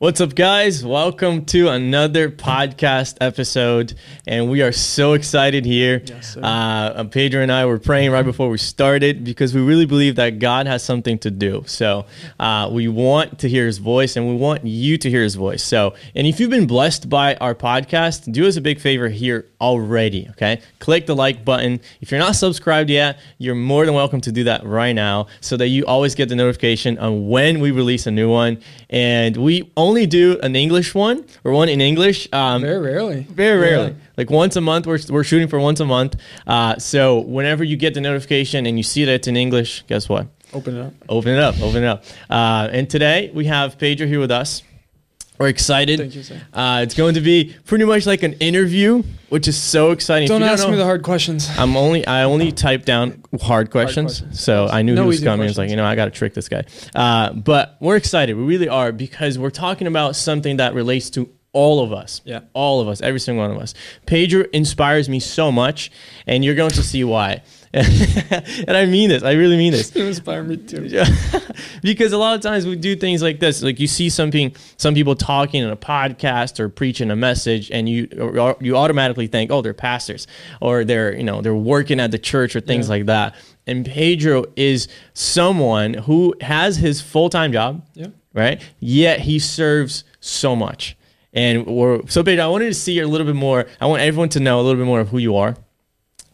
[0.00, 0.82] What's up, guys?
[0.82, 3.92] Welcome to another podcast episode,
[4.26, 6.00] and we are so excited here.
[6.06, 6.40] Yes, sir.
[6.42, 10.38] uh, Pedro and I were praying right before we started because we really believe that
[10.38, 11.64] God has something to do.
[11.66, 12.06] So
[12.38, 15.62] uh, we want to hear His voice, and we want you to hear His voice.
[15.62, 19.49] So, and if you've been blessed by our podcast, do us a big favor here
[19.60, 20.26] already.
[20.30, 21.80] Okay, click the like button.
[22.00, 25.56] If you're not subscribed yet, you're more than welcome to do that right now, so
[25.56, 28.58] that you always get the notification on when we release a new one.
[28.88, 32.28] And we only do an English one or one in English.
[32.32, 33.20] Um, Very rarely.
[33.30, 33.76] very Yeah.
[33.76, 33.96] rarely.
[34.16, 36.16] Like once a month, we're, we're shooting for once a month.
[36.46, 40.08] Uh, so whenever you get the notification and you see that it's in English, guess
[40.08, 40.26] what?
[40.52, 40.92] Open it up.
[41.08, 42.04] Open it up, open it up.
[42.28, 44.62] Uh, and today we have Pedro here with us.
[45.40, 45.98] We're excited.
[45.98, 46.38] Thank you, sir.
[46.52, 50.28] Uh, it's going to be pretty much like an interview, which is so exciting.
[50.28, 51.48] Don't ask me know- the hard questions.
[51.56, 54.38] I'm only I only typed down hard questions, questions.
[54.38, 55.44] so I knew No he was coming.
[55.44, 56.64] I was like, you know, I got to trick this guy.
[56.94, 58.36] Uh, but we're excited.
[58.36, 62.20] We really are because we're talking about something that relates to all of us.
[62.24, 62.40] Yeah.
[62.54, 63.74] all of us, every single one of us.
[64.06, 65.90] Pedro inspires me so much,
[66.26, 67.42] and you're going to see why.
[67.72, 69.22] and I mean this.
[69.22, 69.94] I really mean this.
[70.00, 70.88] You inspire me too.
[71.82, 74.92] because a lot of times we do things like this like you see something some
[74.92, 78.08] people talking in a podcast or preaching a message and you
[78.60, 80.26] you automatically think oh they're pastors
[80.60, 82.94] or they're you know they're working at the church or things Yeah.
[82.94, 83.34] like that
[83.68, 88.08] and pedro is someone who has his full-time job Yeah.
[88.34, 90.96] right yet he serves so much
[91.32, 94.28] and we're so pedro i wanted to see a little bit more i want everyone
[94.28, 95.56] to know a little bit more of who you are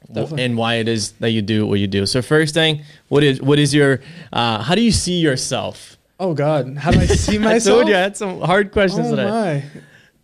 [0.08, 0.44] Definitely.
[0.44, 2.06] and why it is that you do what you do.
[2.06, 4.00] So first thing, what is what is your
[4.32, 5.98] uh, how do you see yourself?
[6.20, 7.66] Oh God, how do I see myself?
[7.76, 9.28] I told you I had some hard questions oh today.
[9.28, 9.64] my.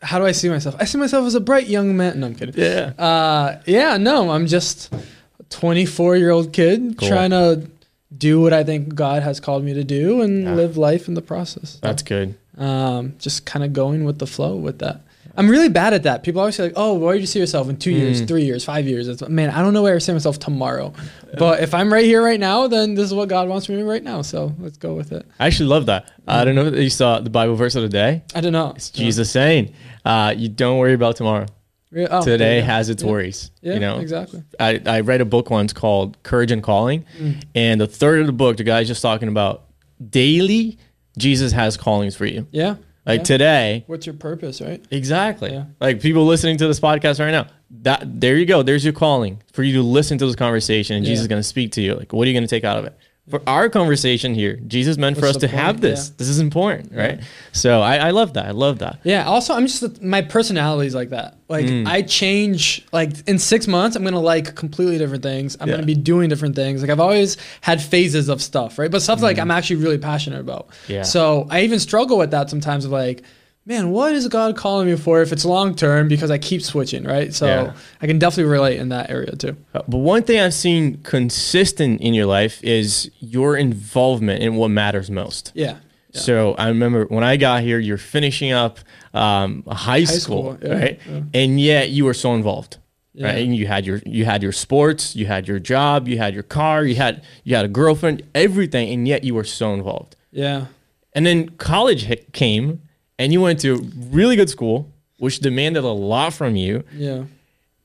[0.06, 0.76] How do I see myself?
[0.78, 2.20] I see myself as a bright young man.
[2.20, 2.54] No, I'm kidding.
[2.56, 2.92] Yeah.
[2.96, 7.08] Uh, yeah, no, I'm just a 24 year old kid Cool.
[7.08, 7.68] trying to
[8.16, 10.54] do what I think God has called me to do and Yeah.
[10.54, 11.78] live life in the process.
[11.82, 12.36] That's good.
[12.62, 15.00] Um, just kind of going with the flow with that.
[15.34, 16.22] I'm really bad at that.
[16.24, 18.28] People always say like, "Oh, where do you see yourself in two years, Mm.
[18.28, 20.92] three years, five years?" It's, man, I don't know where I see myself tomorrow.
[21.38, 23.80] But if I'm right here, right now, then this is what God wants me to
[23.82, 24.20] do right now.
[24.22, 25.24] So let's go with it.
[25.40, 26.10] I actually love that.
[26.28, 28.22] I don't know if you saw the Bible verse of the day.
[28.34, 28.74] I don't know.
[28.76, 29.72] It's Jesus saying,
[30.04, 31.46] uh, "You don't worry about tomorrow.
[31.90, 32.08] Yeah.
[32.10, 32.64] Oh, Today yeah.
[32.64, 33.10] has its Yeah.
[33.10, 34.42] worries." Yeah, you know, exactly.
[34.60, 37.42] I, I read a book once called Courage and Calling, Mm.
[37.54, 39.62] and the third of the book, the guy's just talking about
[40.10, 40.76] daily
[41.18, 42.46] Jesus has callings for you.
[42.50, 42.76] Yeah.
[43.04, 43.24] Like Yeah.
[43.24, 44.82] today, What's your purpose, right?
[44.90, 45.52] Exactly.
[45.52, 45.64] Yeah.
[45.80, 47.48] Like people listening to this podcast right now.
[47.82, 48.62] That there you go.
[48.62, 51.10] There's your calling for you to listen to this conversation, and Yeah.
[51.12, 51.94] Jesus is going to speak to you.
[51.94, 52.96] Like, what are you going to take out of it?
[53.30, 55.82] For our conversation here, Jesus meant for What's us to the have point?
[55.82, 56.08] this.
[56.10, 57.20] This is important, right?
[57.52, 58.46] So I, I love that.
[58.46, 58.98] I love that.
[59.04, 59.24] Yeah.
[59.26, 61.36] Also, I'm just my personality is like that.
[61.48, 61.86] Like Mm.
[61.86, 62.84] I change.
[62.92, 65.56] Like in six months, I'm gonna like completely different things.
[65.60, 65.74] I'm Yeah.
[65.74, 66.80] gonna be doing different things.
[66.82, 68.90] Like I've always had phases of stuff, right?
[68.90, 70.68] But stuff like I'm actually really passionate about.
[70.70, 70.88] Mm.
[70.88, 71.02] Yeah.
[71.02, 72.84] So I even struggle with that sometimes.
[72.84, 73.22] Of like,
[73.64, 76.08] man, what is God calling me for if it's long term?
[76.08, 77.32] Because I keep switching, right?
[77.32, 77.72] So Yeah.
[78.00, 79.56] I can definitely relate in that area too.
[79.74, 84.68] Uh, But one thing I've seen consistent in your life is your involvement in what
[84.68, 85.52] matters most.
[85.54, 85.76] Yeah.
[86.12, 86.20] Yeah.
[86.20, 88.78] So I remember when I got here, you're finishing up
[89.14, 91.00] um, high, school, school, yeah, right?
[91.32, 92.78] And yet you were so involved.
[93.14, 93.26] Yeah.
[93.26, 93.44] right?
[93.44, 96.42] And you had your you had your sports, you had your job, you had your
[96.42, 100.16] car, you had you had a girlfriend, everything, and yet you were so involved.
[100.30, 100.66] Yeah.
[101.14, 102.80] And then college came,
[103.18, 103.76] and you went to
[104.10, 107.24] really good school, which demanded a lot from you, Yeah.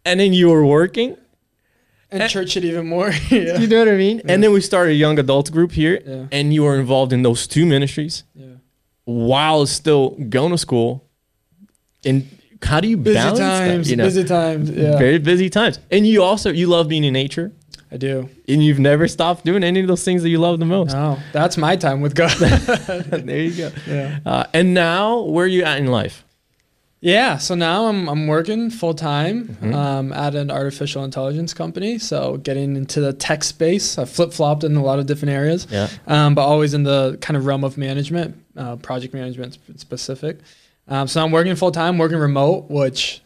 [0.06, 1.16] and then you were working.
[2.10, 2.28] And Eh.
[2.28, 3.10] church it even more.
[3.30, 3.60] yeah.
[3.60, 4.22] You know what I mean?
[4.30, 6.26] And then we started a young adult group here, Yeah.
[6.32, 8.46] and you were involved in those two ministries Yeah.
[9.04, 11.04] while still going to school.
[12.06, 12.26] And
[12.64, 13.86] how do you Busy balance times.
[13.88, 13.92] that?
[13.92, 14.70] You know, Busy times.
[14.70, 14.98] Yeah.
[14.98, 15.80] very busy times.
[15.92, 17.52] And you also you love being in nature.
[17.92, 18.30] I do.
[18.50, 20.94] and you've never stopped doing any of those things that you love the most.
[20.94, 22.32] No, that's my time with God.
[22.38, 23.72] there you go.
[23.88, 24.20] yeah.
[24.26, 26.24] Uh, and now, where are you at in life?
[27.00, 27.38] Yeah.
[27.38, 29.74] So now I'm I'm working full time Mm-hmm.
[29.74, 32.00] um, at an artificial intelligence company.
[32.00, 33.98] So getting into the tech space.
[33.98, 35.88] I flip flopped in a lot of different areas, Yeah.
[36.08, 40.40] um, but always in the kind of realm of management, uh, project management specific.
[40.88, 43.22] Um, so I'm working full time, working remote, which.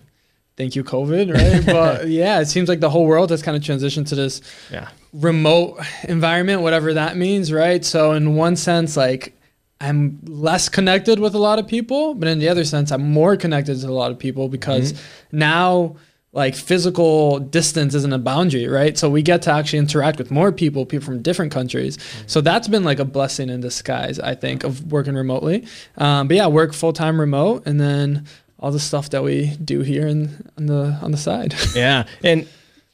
[0.62, 1.66] Thank you, COVID, right?
[1.78, 4.42] but yeah, it seems like the whole world has kind of transitioned to this
[4.72, 4.90] Yeah.
[5.12, 7.84] remote environment, whatever that means, right?
[7.84, 9.36] So in one sense, like
[9.80, 13.36] I'm less connected with a lot of people, but in the other sense, I'm more
[13.38, 14.94] connected to a lot of people because
[15.32, 15.96] now
[16.32, 18.96] like physical distance isn't a boundary, right?
[19.00, 21.98] So we get to actually interact with more people, people from different countries.
[22.28, 25.66] So that's been like a blessing in disguise, I think, of working remotely.
[25.98, 28.28] Um, but yeah, work full time remote, and then
[28.62, 31.54] all the stuff that we do here in, on the on the side.
[31.76, 32.06] Yeah.
[32.24, 32.48] And,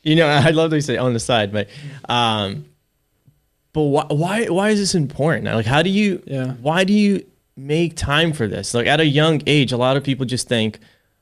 [0.03, 1.67] you know, I love that you say on the side, but,
[2.07, 2.65] um,
[3.73, 5.45] but why, why, why is this important?
[5.45, 6.53] Like, how do you, Yeah.
[6.61, 7.25] why do you
[7.55, 8.73] make time for this?
[8.73, 10.79] Like at a young age, a lot of people just think,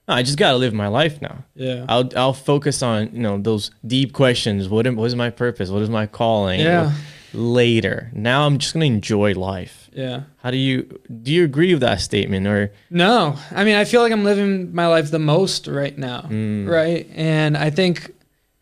[0.07, 1.44] "Oh, I just gotta live my life now.
[1.56, 1.86] Yeah.
[1.89, 4.69] I'll I'll focus on you know those deep questions.
[4.69, 5.69] What am, what is my purpose?
[5.69, 6.59] What is my calling?
[6.59, 6.92] Yeah.
[7.36, 8.10] Later.
[8.14, 9.90] Now I'm just gonna enjoy life.
[9.94, 10.22] Yeah.
[10.38, 11.32] How do you do?
[11.32, 12.72] You agree with that statement or?
[12.90, 16.68] No, I mean, I feel like I'm living my life the most right now, Mm.
[16.68, 17.08] right?
[17.16, 18.12] And I think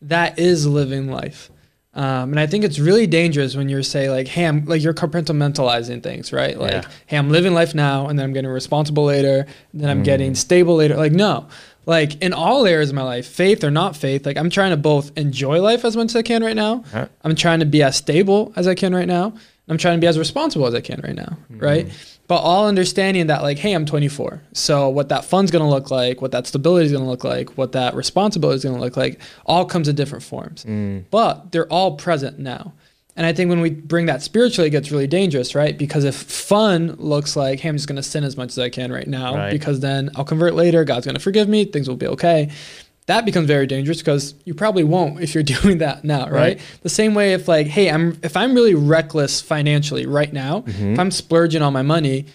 [0.01, 1.49] that is living life.
[1.95, 4.95] Um, and I think it's really dangerous when you're say like, hey, I'm like you're
[4.95, 6.59] compartmentalizing things, right?
[6.59, 6.81] Like, Yeah.
[7.05, 9.45] hey, I'm living life now, and then I'm getting responsible later,
[9.75, 10.05] then I'm Mm.
[10.05, 10.95] getting stable later.
[10.97, 11.45] Like, no,
[11.85, 14.77] like in all areas of my life, faith or not faith, like I'm trying to
[14.77, 16.83] both enjoy life as much as I can right now.
[16.91, 17.07] Huh?
[17.23, 19.33] I'm trying to be as stable as I can right now.
[19.67, 21.89] I'm trying to be as responsible as I can right now, right?
[22.27, 24.41] But all understanding that, like, hey, I'm 24.
[24.53, 27.73] So what that fund's gonna look like, what that stability is gonna look like, what
[27.73, 30.65] that responsibility is gonna look like, all comes in different forms.
[30.65, 31.05] Mm.
[31.11, 32.73] But they're all present now.
[33.15, 35.77] And I think when we bring that spiritually, it gets really dangerous, right?
[35.77, 38.91] Because if fun looks like, hey, I'm just gonna sin as much as I can
[38.91, 39.51] right now, Right.
[39.51, 42.49] because then I'll convert later, God's gonna forgive me, things will be okay.
[43.07, 46.31] That becomes very dangerous because you probably won't if you're doing that now, right?
[46.57, 46.61] Right.
[46.81, 50.93] The same way if like, hey, I'm if I'm really reckless financially right now, Mm-hmm.
[50.93, 52.25] if I'm splurging on my money,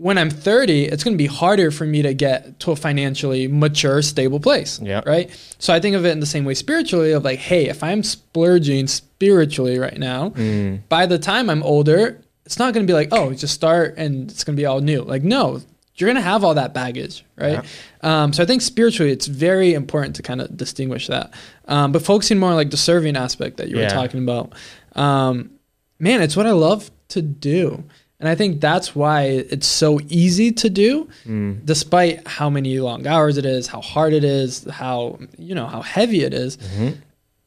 [0.00, 3.46] when I'm 30, it's going to be harder for me to get to a financially
[3.48, 4.80] mature, stable place.
[4.82, 5.02] Yeah.
[5.04, 5.28] Right.
[5.58, 8.02] So I think of it in the same way spiritually of like, hey, if I'm
[8.02, 10.80] splurging spiritually right now, Mm.
[10.88, 14.30] by the time I'm older, it's not going to be like, oh, just start and
[14.30, 15.02] it's going to be all new.
[15.02, 15.60] Like, no,
[15.96, 17.22] you're going to have all that baggage.
[17.36, 17.62] Right.
[18.02, 21.30] Um, so I think spiritually, it's very important to kind of distinguish that.
[21.68, 23.84] Um, but focusing more on like the serving aspect that you Yeah.
[23.84, 24.54] were talking about,
[24.96, 25.50] um,
[25.98, 27.84] man, it's what I love to do.
[28.20, 31.64] And I think that's why it's so easy to do, Mm.
[31.64, 35.80] despite how many long hours it is, how hard it is, how you know how
[35.82, 36.58] heavy it is.
[36.58, 36.96] Mhm.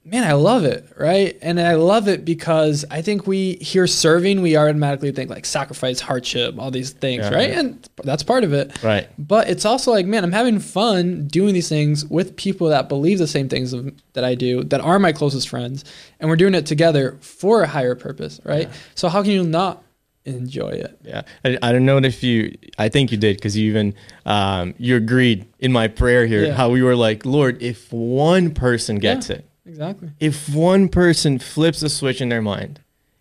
[0.05, 1.37] Man, I love it, right?
[1.41, 6.01] And I love it because I think we hear serving, we automatically think like sacrifice,
[6.01, 7.49] hardship, all these things, Yeah, right?
[7.51, 7.59] yeah.
[7.61, 8.71] And that's part of it.
[8.83, 9.07] Right.
[9.17, 13.17] But it's also like, man, I'm having fun doing these things with people that believe
[13.17, 13.73] the same things
[14.11, 15.85] that I do, that are my closest friends,
[16.19, 18.69] and we're doing it together for a higher purpose, right?
[18.95, 19.83] So how can you not
[20.25, 20.99] enjoy it?
[21.03, 22.57] Yeah, I, I don't know if you.
[22.77, 23.93] I think you did because you even
[24.25, 26.53] um, you agreed in my prayer here Yeah.
[26.53, 29.37] how we were like, Lord, if one person gets Yeah.
[29.37, 30.09] it, Exactly.
[30.19, 32.79] if one person flips a switch in their mind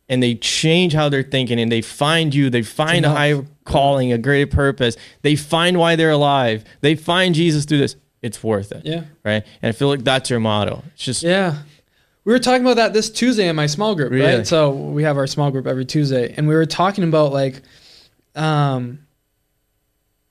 [0.08, 4.12] and they change how they're thinking and they find you, they find a higher calling,
[4.12, 8.72] a greater purpose, they find why they're alive, they find Jesus through this, it's worth
[8.72, 8.82] it.
[8.84, 9.04] Yeah.
[9.24, 9.44] Right.
[9.62, 10.82] And I feel like that's your motto.
[10.94, 11.62] It's just, Yeah.
[12.24, 14.36] We were talking about that this Tuesday in my small group, Really?
[14.36, 14.46] right?
[14.46, 17.62] So we have our small group every Tuesday, and we were talking about like,
[18.36, 19.00] um,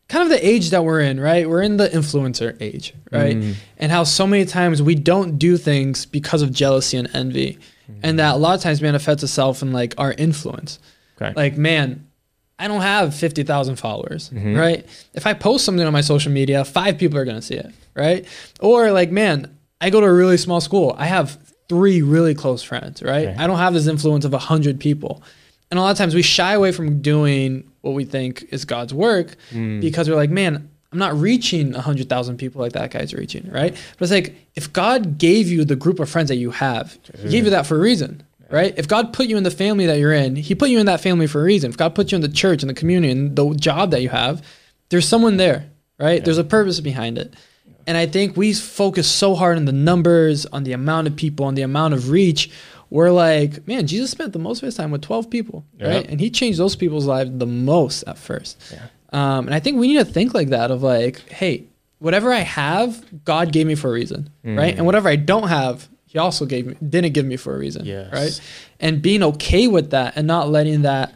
[0.07, 1.49] kind of the age that we're in, right?
[1.49, 3.35] We're in the influencer age, right?
[3.38, 3.55] Mm.
[3.77, 7.59] And how so many times we don't do things because of jealousy and envy,
[8.03, 10.79] and that a lot of times manifests itself in like our influence.
[11.21, 11.33] Okay.
[11.35, 12.07] Like, man,
[12.57, 14.57] I don't have 50,000 followers, Mhm.
[14.57, 14.85] right?
[15.13, 17.71] If I post something on my social media, five people are going to see it,
[17.95, 18.25] right?
[18.61, 19.49] Or like, man,
[19.81, 20.95] I go to a really small school.
[20.97, 21.38] I have
[21.71, 23.29] three really close friends, right?
[23.41, 25.13] I don't have this influence of a hundred people.
[25.69, 28.94] And a lot of times we shy away from doing what we think is God's
[28.94, 29.79] work Mm.
[29.79, 30.53] because we're like, man,
[30.91, 33.73] I'm not reaching a hundred thousand people like that guy's reaching, right?
[33.97, 37.29] But it's like if God gave you the group of friends that you have, He
[37.29, 38.74] gave you that for a reason, right?
[38.77, 41.00] If God put you in the family that you're in, He put you in that
[41.00, 41.69] family for a reason.
[41.71, 44.09] If God put you in the church and the community and the job that you
[44.09, 44.35] have,
[44.89, 45.59] there's someone there,
[45.97, 46.19] right?
[46.25, 47.34] There's a purpose behind it.
[47.88, 51.45] And I think we focus so hard on the numbers, on the amount of people,
[51.45, 52.50] on the amount of reach.
[52.89, 56.05] We're like, man, Jesus spent the most of his time with 12 people, right?
[56.09, 58.61] And he changed those people's lives the most at first.
[58.73, 58.88] Yeah.
[59.13, 61.65] Um, and I think we need to think like that of like, hey,
[62.00, 64.73] whatever I have, God gave me for a reason, right?
[64.75, 64.77] Mm.
[64.79, 67.85] And whatever I don't have, He also gave me, didn't give me for a reason,
[67.85, 68.11] Yes.
[68.11, 68.41] right?
[68.81, 71.13] And being okay with that and not letting that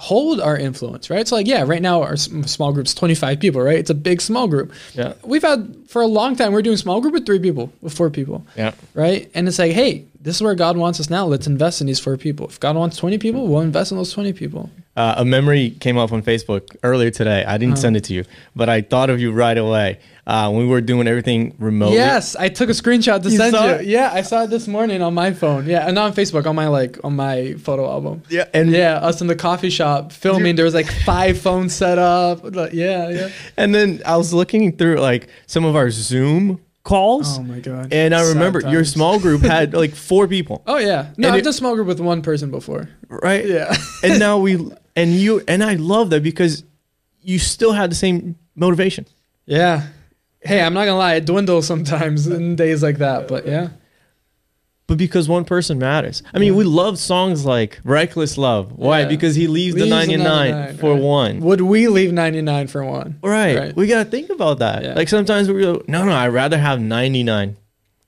[0.00, 1.28] hold our influence, right?
[1.28, 3.78] So like, yeah, right now our small group's 25 people, right?
[3.78, 4.72] It's a big small group.
[4.94, 5.12] Yeah.
[5.22, 8.08] We've had for a long time, we're doing small group with three people, with four
[8.08, 8.72] people, Yeah.
[8.94, 9.30] right?
[9.34, 11.24] And it's like, hey, this is where God wants us now.
[11.26, 12.46] Let's invest in these four people.
[12.46, 14.70] If God wants 20 people, we'll invest in those 20 people.
[14.96, 17.44] Uh, a memory came up on Facebook earlier today.
[17.44, 17.82] I didn't Uh-huh.
[17.82, 18.24] send it to you,
[18.54, 19.98] but I thought of you right away.
[20.26, 21.96] Uh, when we were doing everything remotely.
[21.96, 23.60] Yes, I took a screenshot to You send you.
[23.62, 23.86] it?
[23.86, 25.66] Yeah, I saw it this morning on my phone.
[25.66, 28.22] Yeah, and not on Facebook, on my like on my photo album.
[28.28, 28.44] Yeah.
[28.54, 30.54] And Yeah, us in the coffee shop filming.
[30.54, 32.44] There was like five phones set up.
[32.54, 33.28] Like, Yeah, yeah.
[33.56, 37.92] And then I was looking through like some of our Zoom calls, Oh my god.
[37.92, 41.12] and I Sad remember your small group had like four people, Oh yeah.
[41.16, 42.88] No, And I've it- done small group with one person before.
[43.08, 43.44] right?
[43.46, 43.74] Yeah.
[44.02, 46.64] and now we and you and I love that because
[47.22, 49.06] you still had the same motivation.
[49.46, 49.88] yeah.
[50.42, 53.68] Hey, I'm not gonna lie, it dwindles sometimes in days like that, but yeah.
[54.90, 56.20] But because one person matters.
[56.34, 59.02] I mean, we love songs like "Reckless Love." Why?
[59.02, 59.06] Yeah.
[59.06, 61.00] Because he leaves, the Leaves 99, for right.
[61.00, 61.40] one.
[61.42, 63.16] Would we leave 99 for one?
[63.22, 63.56] Right.
[63.56, 63.76] Right.
[63.76, 64.82] We got to think about that.
[64.82, 64.94] Yeah.
[64.94, 67.56] Like sometimes we go, no, no, I'd rather have 99.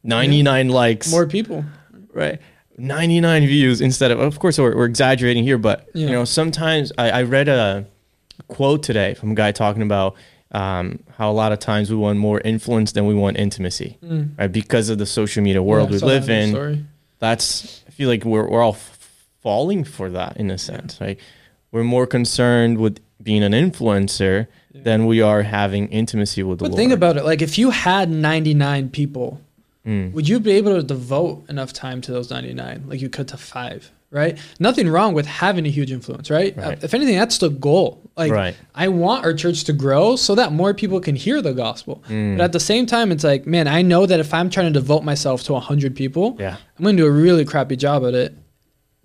[0.03, 1.09] 99 likes.
[1.09, 1.65] More people.
[2.12, 2.41] right.
[2.79, 7.11] 99 views instead of, of course, we're, we're exaggerating here, but, you know, sometimes I,
[7.11, 7.87] I read a
[8.49, 10.17] quote today from a guy talking about
[10.52, 13.99] um, how a lot of times we want more influence than we want intimacy,
[14.38, 14.52] right?
[14.52, 16.85] Because of the social media world Yeah, we live that in story.
[17.18, 18.99] that's I feel like we're we're all f-
[19.42, 21.00] falling for that in a sense.
[21.00, 21.18] Right?
[21.73, 26.73] We're more concerned with being an influencer than we are having intimacy with the But
[26.73, 26.78] Lord.
[26.78, 27.25] think about it.
[27.25, 29.40] Like, if you had 99 people,
[29.87, 30.12] Mm.
[30.12, 33.37] would you be able to devote enough time to those 99 like you could to
[33.37, 33.90] five?
[34.12, 34.38] Right?
[34.61, 36.54] Nothing wrong with having a huge influence, right?
[36.57, 36.76] Right.
[36.78, 38.11] Uh, if anything, that's the goal.
[38.16, 38.54] Like, Right.
[38.75, 42.04] I want our church to grow so that more people can hear the gospel.
[42.09, 42.37] Mm.
[42.37, 44.78] But at the same time, it's like, man, I know that if I'm trying to
[44.78, 48.12] devote myself to 100 people, yeah, I'm going to do a really crappy job at
[48.14, 48.35] it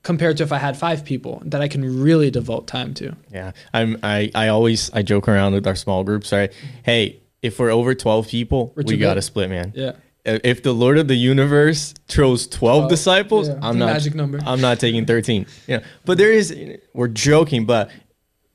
[0.04, 3.16] compared to if I had five people that I can really devote time to.
[3.32, 3.52] yeah.
[3.74, 6.32] I'm I I always I joke around with our small groups.
[6.34, 6.52] Right?
[6.84, 9.72] Hey, if we're over twelve people, We're we got to split, man.
[9.76, 9.94] Yeah.
[10.28, 13.60] If the Lord of the universe chose twelve Twelve, disciples, yeah.
[13.62, 14.40] I'm not magic number.
[14.46, 15.46] I'm not taking thirteen.
[15.68, 16.56] Yeah, but there is
[16.94, 17.90] we're joking, but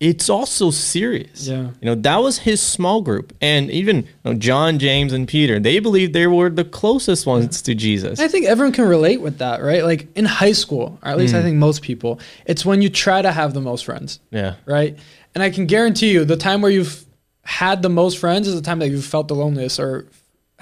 [0.03, 1.47] it's also serious.
[1.47, 1.71] Yeah.
[1.81, 3.33] You know, that was his small group.
[3.41, 7.63] And even you know, John, James, and Peter, they believed they were the closest ones
[7.63, 8.19] to Jesus.
[8.19, 9.85] I think everyone can relate with that, right?
[9.85, 11.45] Like in high school, or at least I mm.
[11.45, 14.57] think most people, it's when you try to have the most friends, Yeah.
[14.67, 14.99] right?
[15.37, 17.05] And I can guarantee you the time where you've
[17.45, 20.09] had the most friends is the time that you've felt the loneliest or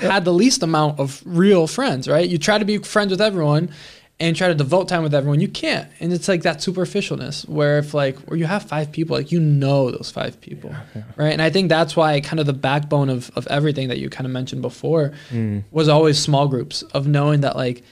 [0.00, 2.28] had the least amount of real friends, right?
[2.28, 3.70] You try to be friends with everyone
[4.20, 5.40] and try to devote time with everyone.
[5.40, 5.90] You can't.
[5.98, 9.40] And it's like that superficialness where if like where you have five people, like you
[9.40, 10.74] know those five people.
[11.16, 11.32] Right.
[11.32, 14.26] And I think that's why kind of the backbone of, of everything that you kind
[14.26, 15.62] of mentioned before mm.
[15.70, 17.82] was always small groups of knowing that like,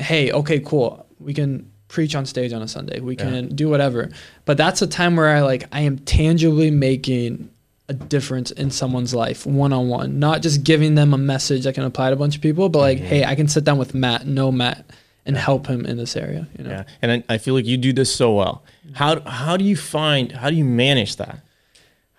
[0.00, 1.06] hey, okay, cool.
[1.20, 2.98] We can preach on stage on a Sunday.
[3.00, 4.10] We can do whatever.
[4.46, 7.50] But that's a time where I like I am tangibly making
[7.88, 10.18] a difference in someone's life one on one.
[10.18, 12.80] Not just giving them a message that can apply to a bunch of people, but
[12.80, 14.84] like, hey, I can sit down with Matt, know Matt,
[15.24, 16.48] and help him in this area.
[16.58, 16.70] You know?
[16.70, 16.84] Yeah.
[17.02, 18.64] And I, I feel like you do this so well.
[18.94, 21.40] How how do you find how do you manage that?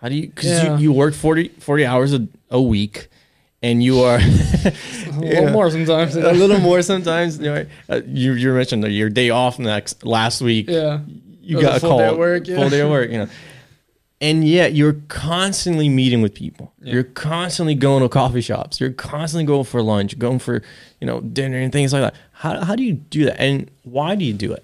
[0.01, 0.75] How do you because Yeah.
[0.77, 3.07] you, you work 40, 40 hours a, a week
[3.63, 4.19] and you are
[4.65, 4.73] A
[5.19, 6.15] little more sometimes.
[6.15, 7.39] a little more sometimes.
[7.39, 10.67] You, know, uh, you you mentioned that your day off next last week.
[10.69, 10.99] yeah.
[11.41, 11.99] You a got a full call.
[11.99, 12.55] day work, yeah.
[12.57, 13.09] Full day of work.
[13.09, 13.27] You know.
[14.19, 16.73] And yet you're constantly meeting with people.
[16.81, 16.93] Yeah.
[16.93, 18.79] You're constantly going to coffee shops.
[18.79, 20.63] You're constantly going for lunch, going for
[20.99, 22.15] you know dinner and things like that.
[22.31, 23.39] How how do you do that?
[23.39, 24.63] And why do you do it?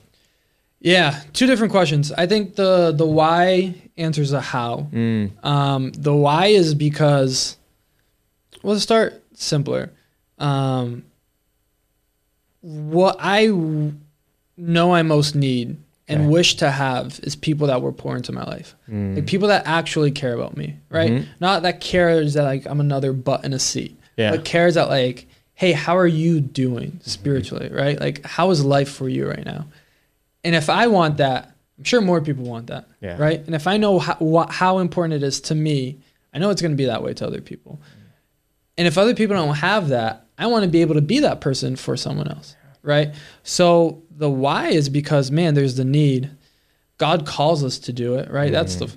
[0.79, 2.11] Yeah, two different questions.
[2.11, 4.87] I think the the why answers the how.
[4.91, 5.45] Mm.
[5.45, 7.57] Um, the why is because,
[8.61, 9.91] well, let's start simpler.
[10.39, 11.05] Um,
[12.61, 13.93] what I w-
[14.57, 16.29] know I most need and Okay.
[16.29, 19.15] wish to have is people that were pour into my life, Mm.
[19.15, 21.11] like people that actually care about me, right?
[21.11, 21.25] Mhm.
[21.39, 24.31] Not that cares that like I'm another butt in a seat, Yeah.
[24.31, 27.99] but cares that like, hey, how are you doing spiritually, right?
[27.99, 29.65] Like, how is life for you right now?
[30.43, 33.15] And if I want that, I'm sure more people want that, Yeah.
[33.17, 33.41] right?
[33.45, 35.97] And if I know how, wha- how important it is to me,
[36.33, 37.79] I know it's going to be that way to other people.
[38.77, 41.39] And if other people don't have that, I want to be able to be that
[41.39, 43.15] person for someone else, right?
[43.41, 46.29] So the why is because man, there's the need.
[46.97, 48.51] God calls us to do it, right?
[48.51, 48.95] That's the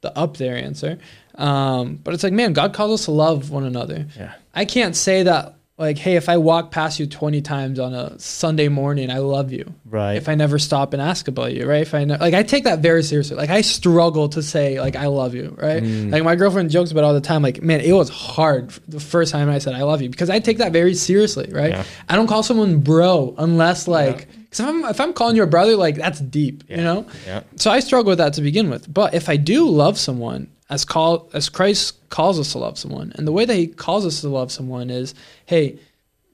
[0.00, 0.98] the up there answer.
[1.36, 4.06] Um, but it's like, man, God calls us to love one another.
[4.16, 4.34] Yeah.
[4.54, 8.16] I can't say that like, hey, if I walk past you 20 times on a
[8.20, 9.74] Sunday morning, I love you.
[9.84, 10.14] Right.
[10.14, 11.82] If I never stop and ask about you, right?
[11.82, 13.36] If I know, like, I take that very seriously.
[13.36, 15.82] Like, I struggle to say like I love you, right?
[15.82, 16.12] Mm.
[16.12, 17.42] Like my girlfriend jokes about all the time.
[17.42, 20.38] Like, man, it was hard the first time I said I love you because I
[20.38, 21.72] take that very seriously, right?
[21.72, 21.84] Yeah.
[22.08, 25.48] I don't call someone bro unless like, because if I'm if I'm calling you a
[25.48, 27.06] brother, like that's deep, you know.
[27.26, 27.42] Yeah.
[27.56, 28.92] So I struggle with that to begin with.
[28.92, 33.12] But if I do love someone, as call as Christ calls us to love someone,
[33.16, 35.14] and the way that He calls us to love someone is,
[35.46, 35.78] hey,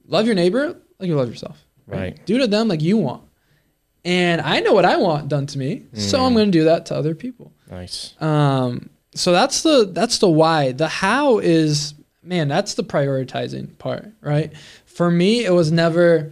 [0.07, 1.57] love your neighbor like you love yourself.
[1.87, 2.23] Right.
[2.25, 3.23] Do to them like you want.
[4.03, 6.25] And I know what I want done to me, so Mm.
[6.25, 7.53] I'm going to do that to other people.
[7.69, 8.15] Nice.
[8.21, 10.71] Um, so that's the that's the why.
[10.71, 11.93] The how is
[12.23, 14.51] man, that's the prioritizing part, right?
[14.85, 16.31] For me, it was never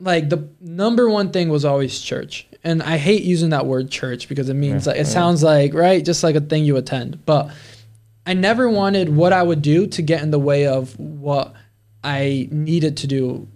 [0.00, 2.46] like the number one thing was always church.
[2.64, 5.12] And I hate using that word church because it means Yeah, like it yeah.
[5.12, 7.24] sounds like, right, just like a thing you attend.
[7.26, 7.50] But
[8.24, 11.54] I never wanted what I would do to get in the way of what
[12.04, 13.48] I needed to do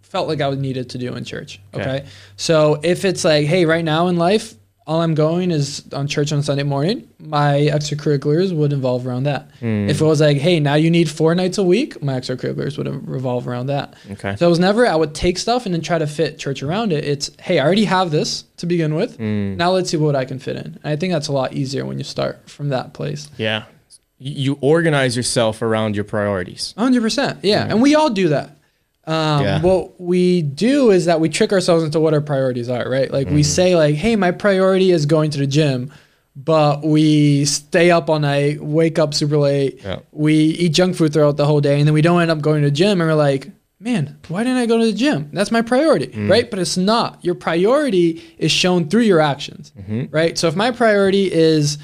[0.00, 1.58] felt like I needed to do in church.
[1.74, 1.82] Okay.
[1.82, 2.06] Okay.
[2.36, 4.54] So if it's like, hey, right now in life,
[4.86, 7.08] all I'm going is on church on Sunday morning.
[7.18, 9.48] My extracurriculars would involve around that.
[9.60, 9.88] Hmm.
[9.88, 13.08] If it was like, hey, now you need four nights a week, my extracurriculars would
[13.08, 13.94] revolve around that.
[14.10, 14.34] Okay.
[14.36, 16.92] So it was never I would take stuff and then try to fit church around
[16.92, 17.04] it.
[17.04, 19.16] It's hey, I already have this to begin with.
[19.16, 19.56] Hmm.
[19.56, 20.78] Now let's see what I can fit in.
[20.82, 23.28] And I think that's a lot easier when you start from that place.
[23.36, 23.64] Yeah.
[24.18, 26.74] You organize yourself around your priorities.
[26.78, 28.56] hundred percent, yeah, and we all do that.
[29.06, 29.60] Um, Yeah.
[29.60, 33.10] What we do is that we trick ourselves into what our priorities are, right?
[33.10, 33.44] Like we mm.
[33.44, 35.90] say, like, "Hey, my priority is going to the gym,"
[36.36, 39.98] but we stay up all night, wake up super late, Yeah.
[40.12, 42.62] we eat junk food throughout the whole day, and then we don't end up going
[42.62, 45.30] to the gym, and we're like, "Man, why didn't I go to the gym?
[45.32, 46.30] That's my priority, mm.
[46.30, 47.18] right?" But it's not.
[47.22, 50.14] Your priority is shown through your actions, mm-hmm.
[50.14, 50.38] right?
[50.38, 51.78] So if my priority is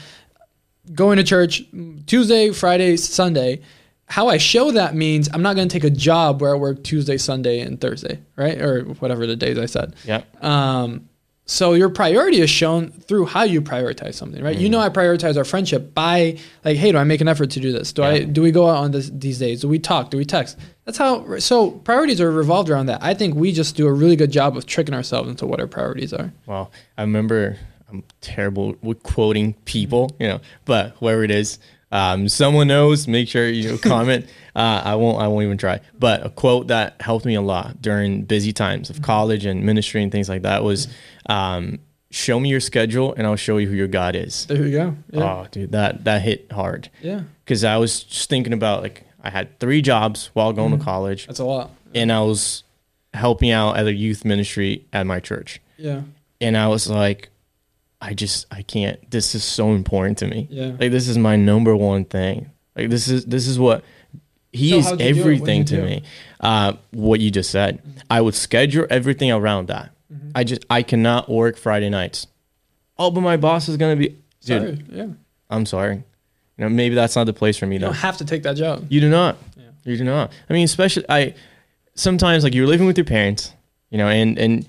[0.95, 1.65] going to church
[2.07, 3.61] Tuesday, Friday, Sunday.
[4.09, 6.83] How I show that means I'm not going to take a job where I work
[6.83, 8.61] Tuesday, Sunday, and Thursday, right?
[8.61, 9.95] Or whatever the days I said.
[10.05, 10.23] Yeah.
[10.41, 11.09] Um,
[11.51, 14.57] so your priority is shown through how you prioritize something, right?
[14.57, 17.61] You know, I prioritize our friendship by like, hey, do I make an effort to
[17.61, 17.91] do this?
[17.91, 19.63] Do I do we go out on this, these days?
[19.63, 20.11] Do we talk?
[20.11, 20.59] Do we text?
[20.85, 21.39] That's how.
[21.39, 23.03] So priorities are revolved around that.
[23.03, 25.67] I think we just do a really good job of tricking ourselves into what our
[25.67, 26.35] priorities are.
[26.45, 27.57] Well, I remember
[27.89, 31.59] I'm terrible with quoting people, you know, but whoever it is,
[31.93, 33.09] um, someone knows.
[33.09, 34.27] Make sure you comment.
[34.55, 35.21] uh, I won't.
[35.23, 35.81] I won't even try.
[35.99, 40.03] But a quote that helped me a lot during busy times of college and ministry
[40.03, 40.89] and things like that was,
[41.27, 41.79] um,
[42.11, 44.97] "Show me your schedule, and I'll show you who your God is." There you go.
[45.13, 45.23] Yeah.
[45.23, 47.23] Oh, dude, that that hit hard yeah.
[47.45, 51.27] because I was just thinking about like I had three jobs while going to college,
[51.27, 51.71] That's a lot.
[51.95, 52.63] and I was
[53.15, 56.03] helping out at a youth ministry at my church Yeah.
[56.41, 57.31] and I was like,
[58.01, 59.11] I just I can't.
[59.11, 60.47] This is so important to me.
[60.51, 60.73] Yeah.
[60.79, 62.51] Like this is my number one thing.
[62.77, 63.83] Like this is this is what
[64.53, 65.09] he So is how'd you do it?
[65.09, 65.83] What'd everything to do?
[65.85, 66.03] me.
[66.41, 69.91] Uh, what you just said, I would schedule everything around that.
[70.13, 70.31] Mm-hmm.
[70.35, 72.27] I just I cannot work Friday nights.
[72.99, 74.09] Oh, but my boss is gonna be.
[74.45, 74.85] Dude, Sorry.
[74.91, 75.07] Yeah.
[75.51, 75.97] I'm sorry.
[75.97, 77.87] You know, maybe that's not the place for me You though.
[77.87, 78.87] don't have to take that job.
[78.89, 79.37] You do not.
[79.57, 79.65] Yeah.
[79.85, 80.33] You do not.
[80.49, 81.35] I mean, especially I
[81.95, 83.53] sometimes like you're living with your parents,
[83.91, 84.67] you know, and and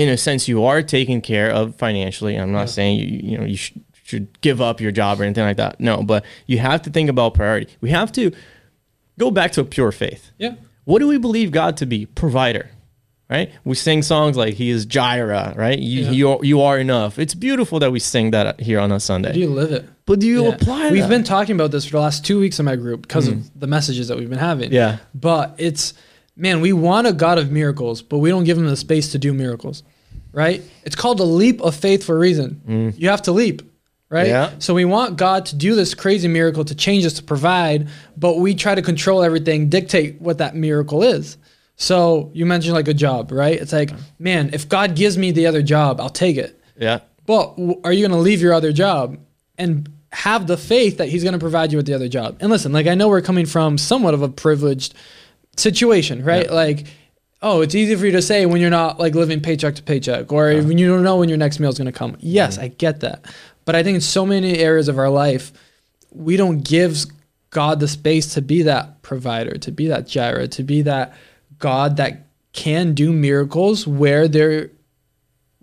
[0.00, 2.34] in a sense you are taken care of financially.
[2.36, 2.76] I'm not Yeah.
[2.76, 3.72] saying you you know you sh-
[4.04, 5.78] should give up your job or anything like that.
[5.80, 7.66] No, but you have to think about priority.
[7.80, 8.32] We have to
[9.18, 10.30] go back to a pure faith.
[10.38, 10.54] Yeah.
[10.84, 12.06] What do we believe God to be?
[12.06, 12.70] Provider.
[13.28, 13.48] Right?
[13.64, 15.78] We sing songs like He is Jireh, right?
[15.78, 16.10] You, Yeah.
[16.18, 17.16] you, are, you are enough.
[17.16, 19.32] It's beautiful that we sing that here on a Sunday.
[19.32, 19.84] Do you live it?
[20.04, 20.54] but do you Yeah.
[20.54, 21.08] apply We've that?
[21.08, 23.32] been talking about this for the last two weeks in my group because Mm.
[23.32, 24.72] of the messages that we've been having.
[24.72, 24.96] Yeah.
[25.14, 25.94] But it's,
[26.40, 29.18] man, we want a God of miracles, but we don't give him the space to
[29.18, 29.82] do miracles,
[30.32, 30.62] right?
[30.84, 32.94] It's called a leap of faith for a reason.
[32.96, 33.62] You have to leap,
[34.08, 34.26] right?
[34.26, 34.30] Mm.
[34.30, 34.50] Yeah.
[34.58, 38.38] So we want God to do this crazy miracle to change us, to provide, but
[38.38, 41.36] we try to control everything, dictate what that miracle is.
[41.76, 43.60] So you mentioned like a job, right?
[43.60, 46.58] It's like, man, if God gives me the other job, I'll take it.
[46.78, 47.00] Yeah.
[47.26, 49.18] But are you going to leave your other job
[49.56, 52.38] and have the faith that he's going to provide you with the other job?
[52.40, 54.94] And listen, like I know we're coming from somewhat of a privileged
[55.60, 56.46] situation, right?
[56.46, 56.54] Yeah.
[56.54, 56.86] Like,
[57.42, 60.32] oh, it's easy for you to say when you're not like living paycheck to paycheck
[60.32, 62.16] or when you don't know when your next meal is going to come.
[62.20, 62.64] Yes, mm-hmm.
[62.64, 63.24] I get that.
[63.64, 65.52] But I think in so many areas of our life,
[66.10, 67.04] we don't give
[67.50, 71.14] God the space to be that provider, to be that Jireh, to be that
[71.58, 74.70] God that can do miracles where there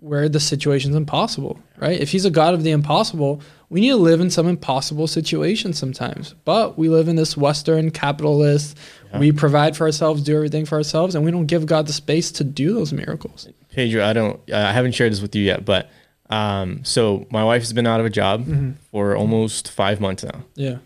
[0.00, 2.00] where the situation's impossible, right?
[2.00, 5.78] If he's a God of the impossible, we need to live in some impossible situations
[5.78, 6.34] sometimes.
[6.44, 8.76] But we live in this Western capitalist,
[9.18, 12.30] we provide for ourselves, do everything for ourselves, and we don't give God the space
[12.32, 13.48] to do those miracles.
[13.72, 15.90] Pedro, I don't, I haven't shared this with you yet, but
[16.30, 18.72] um, so my wife has been out of a job Mm-hmm.
[18.90, 20.78] for almost five months now, Yeah.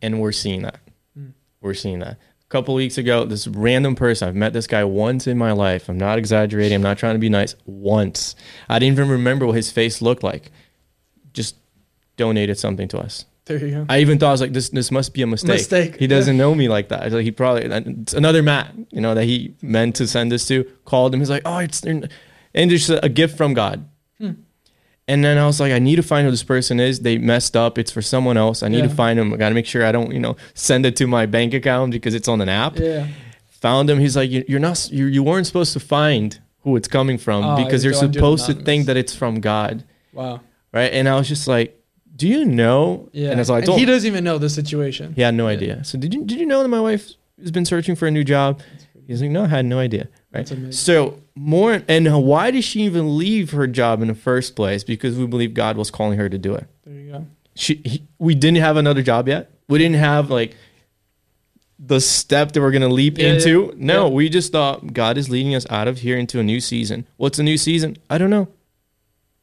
[0.00, 0.80] and we're seeing that.
[1.16, 1.30] Hmm.
[1.60, 2.12] We're seeing that.
[2.18, 5.88] A couple weeks ago, this random person, I've met this guy once in my life.
[5.88, 6.74] I'm not exaggerating.
[6.76, 7.54] I'm not trying to be nice.
[7.64, 8.34] Once.
[8.68, 10.50] I didn't even remember what his face looked like.
[12.16, 13.24] Donated something to us.
[13.46, 13.86] There you go.
[13.88, 15.48] I even thought I was like, this this must be a mistake.
[15.48, 17.10] Mistake, He doesn't know me like that.
[17.10, 20.64] Like he probably it's another Matt, you know, that he meant to send this to.
[20.84, 21.20] Called him.
[21.20, 22.08] He's like, oh, it's and
[22.70, 23.84] just a gift from God.
[24.18, 24.32] Hmm.
[25.08, 27.00] And then I was like, I need to find who this person is.
[27.00, 27.76] They messed up.
[27.78, 28.62] It's for someone else.
[28.62, 28.88] I need Yeah.
[28.88, 29.32] to find him.
[29.34, 31.90] I got to make sure I don't, you know, send it to my bank account
[31.92, 32.78] because it's on an app.
[32.78, 33.08] Yeah.
[33.62, 33.98] Found him.
[33.98, 34.88] He's like, "You- you're not.
[34.92, 38.12] You, you weren't supposed to find who it's coming from Oh, because you you're don't
[38.12, 40.40] do it supposed to think that it's from God, Wow.
[40.72, 40.92] right?
[40.92, 41.76] And I was just like,
[42.14, 43.08] do you know?
[43.12, 43.30] Yeah.
[43.30, 45.14] And so I And he doesn't even know the situation.
[45.14, 45.82] he had no idea.
[45.84, 48.24] So did you did you know that my wife has been searching for a new
[48.24, 48.60] job?
[49.06, 50.02] He's like, no, I had no idea.
[50.32, 50.40] Right.
[50.40, 50.72] That's amazing.
[50.72, 54.84] So more and why did she even leave her job in the first place?
[54.84, 56.66] Because we believe God was calling her to do it.
[56.84, 57.26] There you go.
[57.54, 59.50] She he, we didn't have another job yet.
[59.68, 60.54] We didn't have like
[61.84, 63.64] the step that we're gonna leap Yeah, into.
[63.66, 63.72] yeah.
[63.76, 64.12] No, Yeah.
[64.14, 67.06] we just thought God is leading us out of here into a new season.
[67.16, 67.96] What's a new season?
[68.08, 68.48] I don't know.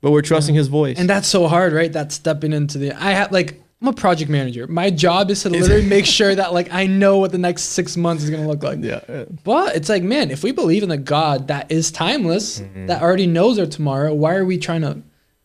[0.02, 0.98] But we're trusting His voice.
[1.00, 1.92] And that's so hard, right?
[1.92, 2.94] That's stepping into the.
[2.94, 4.68] I have like I'm a project manager.
[4.68, 7.96] My job is to literally make sure that like I know what the next six
[7.96, 8.80] months is gonna look like.
[8.82, 9.24] yeah, yeah.
[9.44, 12.88] But it's like, man, if we believe in a God that is timeless, Mm-hmm.
[12.88, 15.02] that already knows our tomorrow, why are we trying to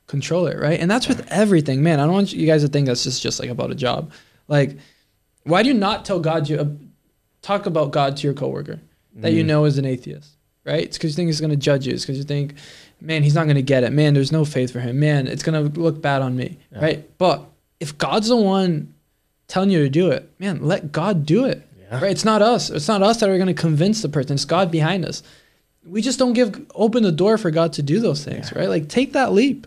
[0.09, 0.79] control it, right?
[0.81, 2.01] And that's with everything, man.
[2.01, 4.11] I don't want you guys to think that's just just like about a job.
[4.49, 4.79] Like,
[5.45, 6.67] why do you not tell God you uh,
[7.41, 8.81] talk about God to your coworker
[9.17, 9.37] that Mm.
[9.37, 10.31] you know is an atheist,
[10.65, 10.83] right?
[10.83, 11.93] It's because you think he's gonna judge you.
[11.95, 12.55] It's because you think,
[13.05, 13.93] man, he's not gonna get it.
[13.93, 14.99] Man, there's no faith for him.
[14.99, 16.81] Man, it's gonna look bad on me, Yeah.
[16.83, 17.19] right?
[17.19, 17.45] But
[17.81, 18.95] if God's the one
[19.49, 21.63] telling you to do it, man, let God do it.
[21.81, 22.01] Yeah.
[22.01, 22.11] Right?
[22.11, 22.71] It's not us.
[22.71, 24.35] It's not us that are going to convince the person.
[24.35, 25.23] It's God behind us.
[25.87, 28.69] We just don't give open the door for God to do those things, right?
[28.71, 29.67] Like take that leap.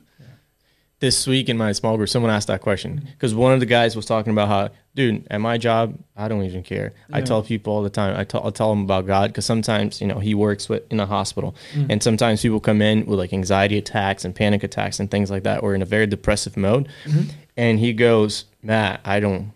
[1.00, 3.96] This week in my small group, someone asked that question because one of the guys
[3.96, 6.94] was talking about how, dude, at my job, I don't even care.
[7.14, 8.18] I tell people all the time.
[8.20, 11.00] I tell, I'll tell them about God because sometimes you know he works with in
[11.00, 11.92] a hospital, Mm-hmm.
[11.92, 15.44] and sometimes people come in with like anxiety attacks and panic attacks and things like
[15.44, 17.30] that, or in a very depressive mode, Mm-hmm.
[17.58, 19.52] and he goes, Matt, I don't.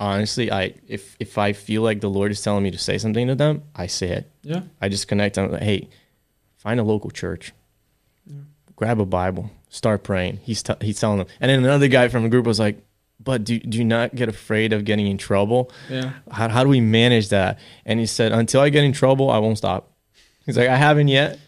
[0.00, 3.26] Honestly, I if if I feel like the Lord is telling me to say something
[3.28, 4.30] to them, I say it.
[4.42, 4.62] Yeah.
[4.80, 5.52] I just connect them.
[5.52, 5.88] Like, hey,
[6.56, 7.52] find a local church,
[8.76, 10.38] grab a Bible, start praying.
[10.42, 11.26] He's t- he's telling them.
[11.40, 12.78] And then another guy from the group was like,
[13.22, 15.70] "But do do you not get afraid of getting in trouble?
[15.90, 16.12] Yeah.
[16.30, 19.38] How how do we manage that?" And he said, "Until I get in trouble, I
[19.38, 19.90] won't stop."
[20.46, 21.38] He's like, "I haven't yet,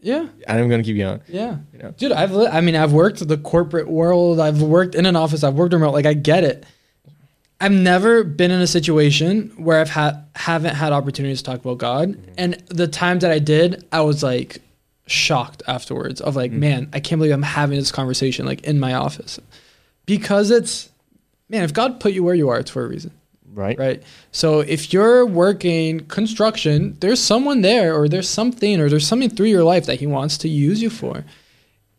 [0.00, 0.28] Yeah.
[0.48, 1.56] I'm gonna keep going." Yeah.
[1.72, 1.94] You know?
[1.96, 4.40] Dude, I've li- I mean, I've worked the corporate world.
[4.40, 5.44] I've worked in an office.
[5.44, 5.92] I've worked remote.
[5.92, 6.64] Like I get it.
[7.58, 11.78] I've never been in a situation where I've had haven't had opportunities to talk about
[11.78, 12.10] God.
[12.10, 12.30] Mm-hmm.
[12.36, 14.60] And the times that I did, I was like
[15.06, 16.60] shocked afterwards of like, mm-hmm.
[16.60, 19.38] man, I can't believe I'm having this conversation like in my office.
[20.04, 20.90] Because it's
[21.48, 23.12] man, if God put you where you are, it's for a reason
[23.56, 23.78] Right?
[23.78, 24.02] right?
[24.32, 29.46] So if you're working construction, there's someone there, or there's something, or there's something through
[29.46, 31.24] your life that He wants to use you for.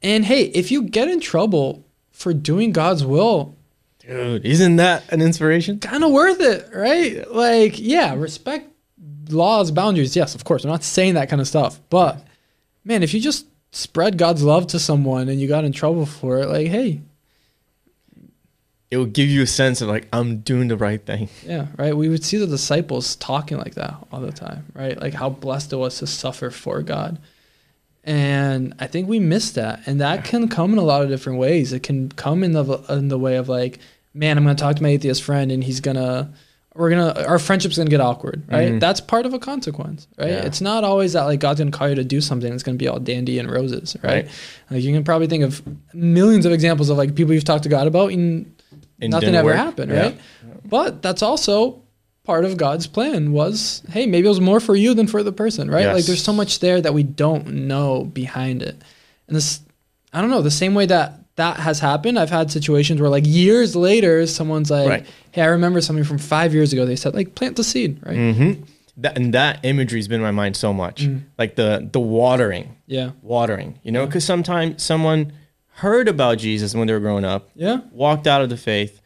[0.04, 3.56] And hey, if you get in trouble for doing God's will,
[3.98, 5.80] Dude, isn't that an inspiration?
[5.80, 7.30] kind of worth it, right?
[7.32, 8.70] Like, yeah, respect
[9.30, 10.16] laws, boundaries.
[10.16, 10.64] Yes, of course.
[10.64, 12.24] I'm not saying that kind of stuff, but
[12.88, 16.40] man, if you just spread God's love to someone and you got in trouble for
[16.40, 17.02] it, like, hey,
[18.90, 21.28] It will give you a sense of like I'm doing the right thing.
[21.46, 21.96] Yeah, right.
[21.96, 25.00] We would see the disciples talking like that all the time, right?
[25.00, 27.20] Like how blessed it was to suffer for God.
[28.06, 29.82] And I think we miss that.
[29.86, 31.74] And that can come in a lot of different ways.
[31.74, 33.80] It can come in the in the way of like,
[34.14, 36.30] man, I'm going to talk to my atheist friend and he's going to
[36.78, 38.74] we're going to our friendship's going to get awkward, right?
[38.74, 38.80] Mhm.
[38.80, 40.30] That's part of a consequence, right?
[40.30, 40.46] Yeah.
[40.46, 42.78] It's not always that like God's going to call you to do something that's going
[42.78, 44.26] to be all dandy and roses, right?
[44.26, 44.28] Right.
[44.70, 45.62] Like you can probably think of
[45.94, 48.54] millions of examples of like people you've talked to God about and
[49.00, 49.58] It nothing ever work.
[49.58, 50.02] happened, Yeah.
[50.02, 50.18] right?
[50.66, 51.82] But that's also
[52.24, 55.32] part of God's plan was, hey, maybe it was more for you than for the
[55.32, 55.88] person, right?
[55.88, 58.76] Like there's so much there that we don't know behind it.
[59.28, 59.62] And this
[60.14, 63.24] I don't know, the same way that that has happened, I've had situations where like
[63.26, 65.06] years later someone's like, Right.
[65.32, 68.18] "Hey, I remember something from 5 years ago." They said like plant the seed, right?
[68.18, 68.64] Mm-hmm.
[68.98, 71.06] That and that imagery's been in my mind so much.
[71.06, 71.22] Mm.
[71.38, 73.12] Like the the watering, Yeah.
[73.22, 73.80] watering.
[73.84, 75.32] You know, because sometimes someone
[75.76, 77.82] heard about Jesus when they were growing up, Yeah.
[77.92, 79.00] walked out of the faith,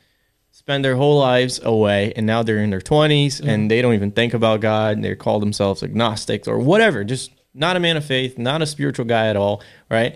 [0.52, 4.12] spend their whole lives away, and now they're in their 20s and they don't even
[4.12, 4.96] think about God.
[4.96, 8.66] And They call themselves agnostics or whatever, just not a man of faith, not a
[8.66, 10.16] spiritual guy at all, right?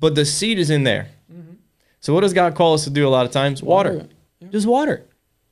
[0.00, 1.08] But the seed is in there.
[2.02, 3.62] So what does God call us to do a lot of times?
[3.62, 3.92] Water.
[3.94, 4.08] Water.
[4.40, 4.48] Yeah.
[4.48, 5.04] Just water.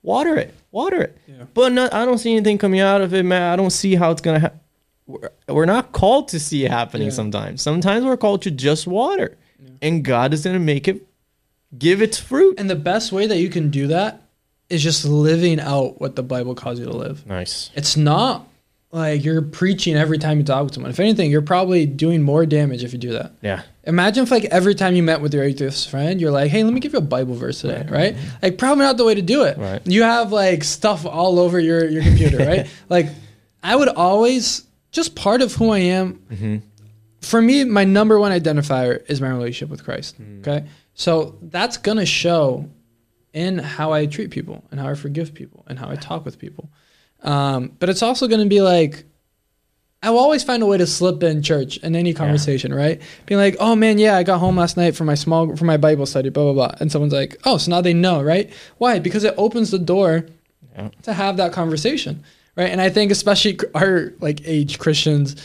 [0.02, 0.54] Water it.
[0.72, 1.18] Water it.
[1.26, 1.44] Yeah.
[1.54, 3.52] But no, I don't see anything coming out of it, man.
[3.52, 4.40] I don't see how it's gonna.
[4.40, 4.60] happen.
[5.06, 7.06] we're, we're not called to see it happening.
[7.08, 7.14] Yeah.
[7.14, 9.38] Sometimes, sometimes we're called to just water,
[9.80, 11.06] and God is gonna make it
[11.78, 12.58] give its fruit.
[12.58, 14.22] And the best way that you can do that
[14.68, 17.26] is just living out what the Bible calls you to live.
[17.26, 17.70] Nice.
[17.74, 18.48] It's not
[18.92, 20.90] like you're preaching every time you talk with someone.
[20.90, 23.32] If anything, you're probably doing more damage if you do that.
[23.40, 23.62] Yeah.
[23.84, 26.72] Imagine if like every time you met with your atheist friend, you're like, "Hey, let
[26.72, 28.16] me give you a Bible verse today," right?
[28.42, 29.58] Like probably not the way to do it.
[29.58, 29.84] Right.
[29.86, 32.66] You have like stuff all over your your computer, right?
[32.88, 33.08] Like
[33.62, 36.14] I would always just part of who I am.
[36.30, 36.56] Mm-hmm.
[37.20, 40.20] For me, my number one identifier is my relationship with Christ.
[40.20, 40.40] Mm.
[40.40, 42.68] Okay, so that's gonna show
[43.32, 46.38] in how I treat people and how I forgive people and how I talk with
[46.38, 46.70] people.
[47.22, 49.04] Um, but it's also gonna be like
[50.02, 53.02] I will always find a way to slip in church in any conversation, right?
[53.26, 55.76] Being like, "Oh man, yeah, I got home last night for my small for my
[55.76, 58.50] Bible study, blah blah blah," and someone's like, "Oh, so now they know, right?
[58.78, 58.98] Why?
[58.98, 60.24] Because it opens the door
[60.74, 60.88] Yeah.
[61.02, 62.22] to have that conversation,
[62.56, 62.70] right?
[62.70, 65.36] And I think especially our like age Christians,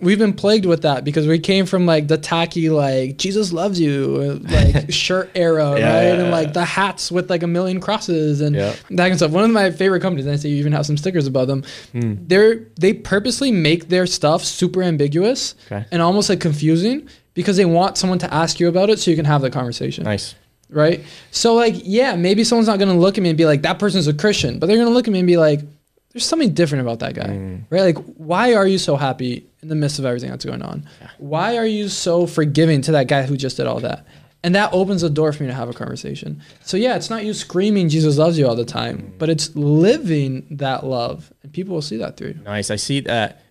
[0.00, 3.80] we've been plagued with that because we came from like the tacky like Jesus loves
[3.80, 6.02] you like shirt era, Yeah, right?
[6.02, 6.30] yeah, and yeah.
[6.30, 8.74] like the hats with like a million crosses and Yeah.
[8.90, 9.30] that kind of stuff.
[9.30, 11.64] One of my favorite companies, and I say you even have some stickers above them.
[11.92, 12.14] Hmm.
[12.26, 15.86] They're they purposely make their stuff super ambiguous Okay.
[15.90, 19.16] and almost like confusing because they want someone to ask you about it so you
[19.16, 20.04] can have the conversation.
[20.04, 20.34] Nice.
[20.68, 21.04] Right?
[21.30, 24.08] So like, yeah, maybe someone's not gonna look at me and be like, that person's
[24.08, 25.60] a Christian, but they're gonna look at me and be like,
[26.16, 27.26] there's something different about that guy.
[27.26, 27.64] Mm.
[27.68, 27.94] Right?
[27.94, 30.88] Like, why are you so happy in the midst of everything that's going on?
[31.18, 34.06] Why are you so forgiving to that guy who just did all that?
[34.42, 36.40] And that opens the door for me to have a conversation.
[36.62, 39.18] So yeah, it's not you screaming Jesus loves you all the time, Mm.
[39.18, 41.30] but it's living that love.
[41.42, 42.40] And people will see that through you.
[42.42, 42.70] Nice.
[42.70, 43.42] I see that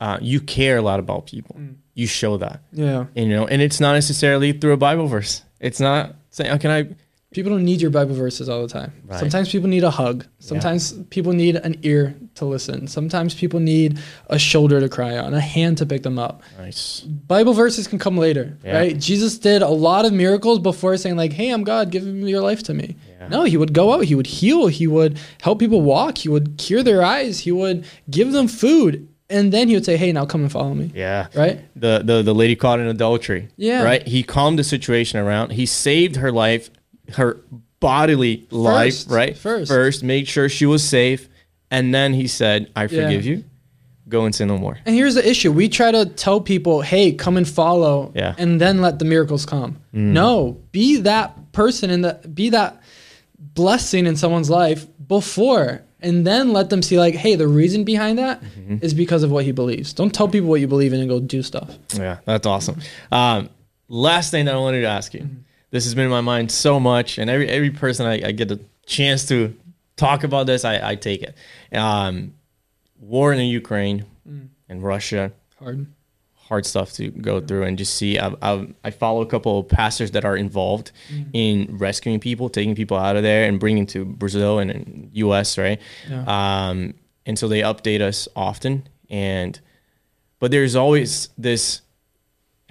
[0.00, 1.54] uh, you care a lot about people.
[1.56, 1.76] Mm.
[1.94, 2.62] You show that.
[2.72, 3.06] Yeah.
[3.14, 5.42] And, you know, and it's not necessarily through a Bible verse.
[5.60, 6.88] It's not saying, oh, can I?
[7.32, 8.92] People don't need your Bible verses all the time.
[9.06, 9.18] Right.
[9.18, 10.26] Sometimes people need a hug.
[10.38, 12.86] Sometimes people need an ear to listen.
[12.86, 16.42] Sometimes people need a shoulder to cry on, a hand to pick them up.
[16.58, 17.00] Nice.
[17.00, 18.76] Bible verses can come later, Yeah.
[18.78, 18.98] right?
[18.98, 22.62] Jesus did a lot of miracles before saying like, "Hey, I'm God, give your life
[22.64, 23.28] to me." Yeah.
[23.28, 26.56] No, he would go out, he would heal, he would help people walk, he would
[26.58, 30.26] cure their eyes, he would give them food, and then he would say, "Hey, now
[30.26, 31.28] come and follow me." Yeah.
[31.34, 31.60] Right?
[31.76, 33.48] The, the the lady caught in adultery.
[33.56, 33.82] Yeah.
[33.82, 34.06] Right.
[34.06, 35.52] He calmed the situation around.
[35.52, 36.70] He saved her life,
[37.14, 37.38] her
[37.80, 38.94] bodily life.
[38.94, 39.10] First.
[39.10, 39.36] Right.
[39.36, 39.70] First.
[39.70, 41.28] First, made sure she was safe,
[41.70, 43.44] and then he said, "I forgive you.
[44.08, 45.52] Go and sin no more." And here's the issue.
[45.52, 48.34] We try to tell people, hey, come and follow, Yeah.
[48.38, 49.78] and then let the miracles come.
[49.94, 50.12] Mm.
[50.12, 52.82] No, be that person in the be that
[53.38, 55.82] blessing in someone's life before.
[56.04, 58.78] And then let them see, like, hey, the reason behind that mm-hmm.
[58.80, 59.92] is because of what he believes.
[59.92, 61.78] Don't tell people what you believe in and go do stuff.
[61.94, 62.80] Yeah, that's awesome.
[63.12, 63.50] Um,
[63.88, 65.20] last thing that I wanted to ask you.
[65.20, 65.42] Mm-hmm.
[65.72, 68.50] This has been in my mind so much, and every every person I, I get
[68.52, 69.56] a chance to
[69.96, 71.34] talk about this, I, I take it.
[71.76, 72.34] Um,
[73.00, 74.04] war in the Ukraine
[74.68, 75.86] and Russia, Hard.
[76.34, 78.18] hard stuff to go through and just see.
[78.18, 80.92] I, I, I follow a couple of pastors that are involved
[81.32, 85.56] in rescuing people, taking people out of there, and bringing to Brazil and, and U.S.
[85.58, 86.24] Right, Yeah.
[86.68, 86.94] um,
[87.26, 88.86] and so they update us often.
[89.10, 89.58] And
[90.38, 91.80] but there's always this.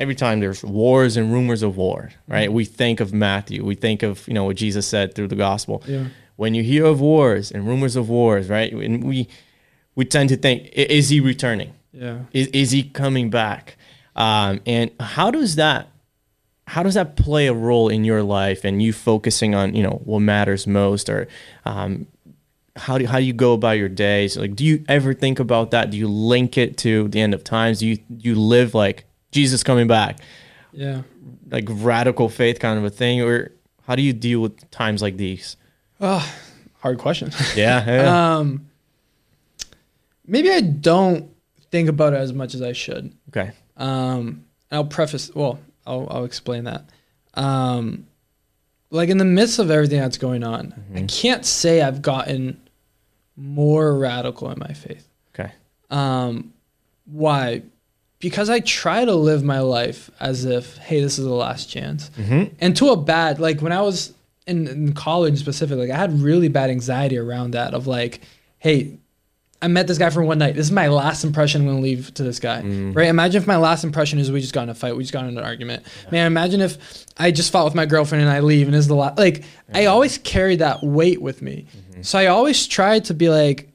[0.01, 2.51] Every time there's wars and rumors of war, right?
[2.51, 3.63] We think of Matthew.
[3.63, 5.83] We think of you know what Jesus said through the gospel.
[5.87, 6.05] Yeah.
[6.35, 8.71] When you hear of wars and rumors of wars, right?
[8.73, 9.27] And we
[9.95, 11.73] we tend to think, is he returning?
[11.93, 12.19] Yeah.
[12.31, 13.75] is, is he coming back
[14.15, 15.89] um, and how does that
[16.67, 20.01] how does that play a role in your life and you focusing on you know
[20.05, 21.27] what matters most or
[21.65, 22.07] um,
[22.75, 25.71] how do, how do you go about your days like do you ever think about
[25.71, 28.73] that do you link it to the end of times do you do you live
[28.73, 30.19] like jesus coming back
[30.73, 31.01] Yeah.
[31.49, 33.51] like radical faith kind of a thing or
[33.87, 35.57] how do you deal with times like these
[35.99, 37.29] Hard question.
[37.55, 38.37] yeah, yeah.
[38.37, 38.67] um,
[40.25, 41.29] maybe I don't
[41.69, 43.13] think about it as much as I should.
[43.29, 45.29] okay Um, I'll preface.
[45.35, 46.89] Well, I'll I'll explain that.
[47.35, 48.07] Um,
[48.89, 52.59] like in the midst of everything that's going on, I can't say I've gotten
[53.37, 55.07] more radical in my faith.
[55.35, 55.51] okay
[55.91, 56.53] Um,
[57.05, 57.61] why?
[58.21, 62.09] Because I try to live my life as if, hey, this is the last chance.
[62.11, 62.53] mm-hmm.
[62.59, 64.13] And to a bad, like when I was
[64.47, 68.21] in, in college specifically, like I had really bad anxiety around that of like,
[68.59, 68.97] hey,
[69.63, 70.55] I met this guy for one night.
[70.55, 72.61] This is my last impression I'm gonna leave to this guy.
[72.93, 73.09] Right?
[73.09, 75.25] Imagine if my last impression is we just got in a fight, we just got
[75.25, 75.83] in an argument.
[76.11, 78.95] Man, imagine if I just fought with my girlfriend and I leave and is the
[78.95, 81.67] last like I always carry that weight with me.
[82.01, 83.69] So I always try to be like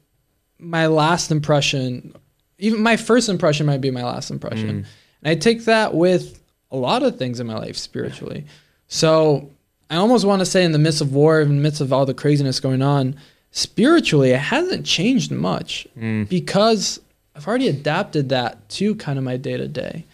[0.59, 2.17] my last impression,
[2.59, 4.87] even my first impression might be my last impression.
[5.23, 6.41] And I take that with
[6.71, 8.45] a lot of things in my life spiritually.
[8.89, 9.51] So
[9.91, 12.07] I almost want to say, in the midst of war, in the midst of all
[12.07, 13.17] the craziness going on,
[13.51, 15.87] spiritually, it hasn't changed much
[16.29, 17.01] because
[17.35, 20.05] I've already adapted that to kind of my day to day.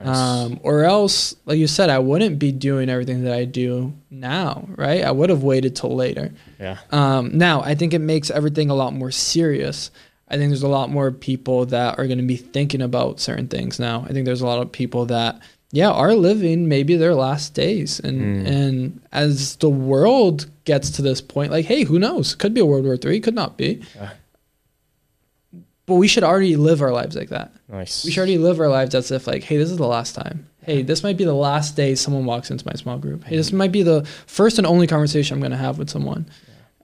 [0.00, 4.68] Um, or else, like you said, I wouldn't be doing everything that I do now,
[4.76, 5.02] right?
[5.04, 6.32] I would have waited till later.
[6.58, 9.90] yeah Um, now, I think it makes everything a lot more serious.
[10.28, 13.48] I think there's a lot more people that are going to be thinking about certain
[13.48, 14.04] things now.
[14.08, 18.00] I think there's a lot of people that, yeah, are living maybe their last days,
[18.00, 22.34] and and as the world gets to this point, like, hey, who knows?
[22.34, 23.82] Could be a World War Three, could not be.
[23.94, 24.10] Yeah.
[25.86, 27.52] But we should already live our lives like that.
[27.68, 30.14] nice We should already live our lives as if like, hey, this is the last
[30.14, 30.48] time.
[30.62, 33.24] Hey, this might be the last day someone walks into my small group.
[33.24, 36.24] Hey, this might be the first and only conversation I'm going to have with someone.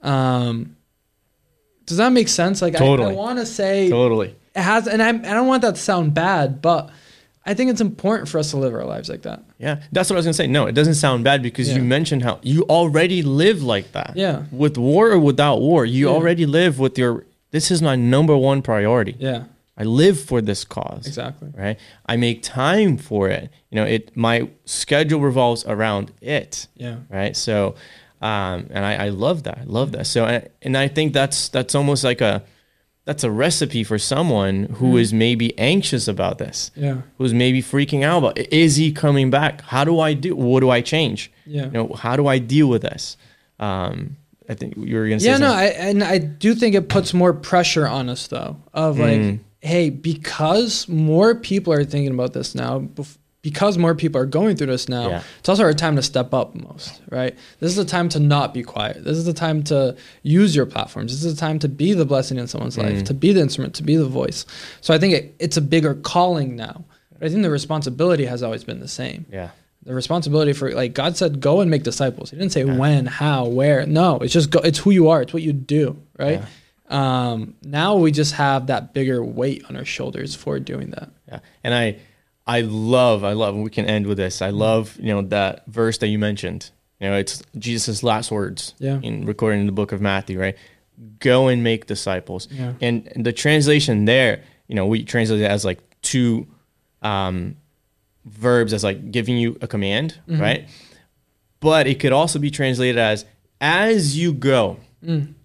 [0.03, 0.75] Um,
[1.91, 2.61] does that make sense?
[2.61, 3.15] Like, I- I, Totally.
[3.15, 6.61] want to say totally it has, and I'm, I don't want that to sound bad,
[6.61, 6.89] but
[7.45, 9.43] I think it's important for us to live our lives like that.
[9.59, 10.47] Yeah, that's what I was gonna say.
[10.47, 11.75] No, it doesn't sound bad because Yeah.
[11.77, 14.13] you mentioned how you already live like that.
[14.15, 14.43] Yeah.
[14.51, 16.13] With war or without war, you Yeah.
[16.15, 17.25] already live with your.
[17.51, 19.15] This is my number one priority.
[19.19, 19.43] Yeah,
[19.77, 21.05] I live for this cause.
[21.07, 21.49] exactly.
[21.57, 21.77] Right.
[22.05, 23.49] I make time for it.
[23.71, 24.11] You know, it.
[24.15, 26.67] My schedule revolves around it.
[26.75, 26.97] Yeah.
[27.09, 27.35] Right.
[27.35, 27.75] So,
[28.21, 29.57] um, and I, I love that.
[29.59, 30.05] I love that.
[30.07, 32.43] So, and, and I think that's that's almost like a
[33.05, 37.01] that's a recipe for someone who is maybe anxious about this, Yeah.
[37.17, 39.61] who's maybe freaking out about is he coming back?
[39.61, 40.35] How do I do?
[40.35, 41.31] What do I change?
[41.47, 41.65] Yeah.
[41.65, 43.17] You know, how do I deal with this?
[43.59, 45.51] Um, I think you were gonna say Yeah, no.
[45.53, 48.57] I, and I do think it puts more pressure on us though.
[48.73, 49.39] Of like, Mm.
[49.61, 52.79] hey, because more people are thinking about this now,
[53.41, 55.23] because more people are going through this now, Yeah.
[55.39, 57.35] it's also our time to step up most, right?
[57.59, 59.03] This is the time to not be quiet.
[59.03, 61.11] This is the time to use your platforms.
[61.11, 62.83] This is the time to be the blessing in someone's Mm.
[62.83, 64.45] life, to be the instrument, to be the voice.
[64.81, 66.85] So I think it, it's a bigger calling now.
[67.17, 69.49] But I think the responsibility has always been the same yeah,
[69.83, 72.29] the responsibility for like God said, go and make disciples.
[72.29, 73.85] He didn't say when, how, where.
[73.87, 74.59] No, it's just go.
[74.59, 75.21] It's who you are.
[75.23, 76.41] It's what you do, right?
[76.89, 81.09] Um, now we just have that bigger weight on our shoulders for doing that.
[81.27, 81.39] yeah.
[81.63, 81.95] And I,
[82.47, 83.55] I love, I love.
[83.55, 84.41] We can end with this.
[84.41, 86.71] I love, you know, that verse that you mentioned.
[86.99, 88.73] You know, it's Jesus' last words.
[88.79, 88.99] Yeah.
[89.01, 90.55] In recording in the book of Matthew, right?
[91.19, 92.47] Go and make disciples.
[92.51, 92.73] Yeah.
[92.81, 96.47] And the translation there, you know, we translate it as like two
[97.01, 97.57] um,
[98.25, 100.41] verbs as like giving you a command, Mm-hmm.
[100.41, 100.69] right?
[101.59, 103.25] But it could also be translated as
[103.59, 104.77] as you go,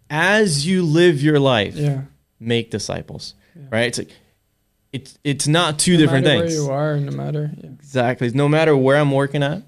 [0.09, 1.81] as you live your life, Mm.
[1.85, 2.01] Yeah.
[2.41, 3.35] make disciples,
[3.71, 3.87] right?
[3.87, 4.11] It's like
[4.97, 6.61] it's it's not two different no matter things.
[6.61, 7.51] Where you are, no matter.
[7.57, 7.71] Yeah.
[7.71, 8.31] Exactly.
[8.31, 9.63] No matter where I'm working at,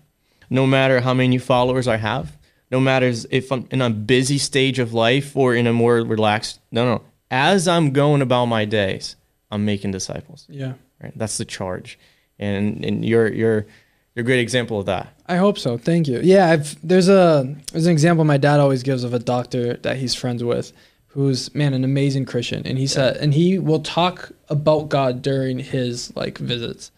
[0.51, 2.37] no matter how many followers I have,
[2.71, 6.61] no matter if I'm in a busy stage of life or in a more relaxed.
[6.71, 7.03] No, no.
[7.31, 9.17] As I'm going about my days,
[9.51, 10.47] I'm making disciples.
[10.49, 10.75] Yeah.
[11.03, 11.13] Right.
[11.15, 11.99] That's the charge,
[12.39, 13.67] and and you're you're
[14.15, 15.15] you're a great example of that.
[15.27, 15.79] I hope so.
[15.79, 16.21] Thank you.
[16.23, 19.97] Yeah, I've, there's a there's an example my dad always gives of a doctor that
[19.99, 20.73] he's friends with,
[21.19, 25.59] who's man an amazing Christian, and he said and he will talk about God during
[25.59, 26.93] his like visits.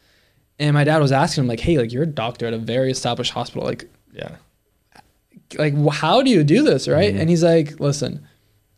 [0.59, 2.91] And my dad was asking him like, "Hey, like you're a doctor at a very
[2.91, 4.37] established hospital, like Yeah.
[5.59, 7.21] like how do you do this, right?" Mm-hmm.
[7.21, 8.27] And he's like, "Listen,